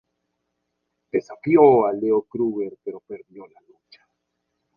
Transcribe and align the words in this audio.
Desafió 1.11 1.85
a 1.85 1.93
Leo 1.93 2.23
Kruger 2.23 2.75
pero 2.83 3.01
perdió 3.01 3.45
la 3.45 3.61
lucha. 3.67 4.03